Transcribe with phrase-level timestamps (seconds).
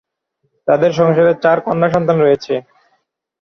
[0.67, 2.53] তাদের সংসারে চার কন্যা সন্তান রয়েছে।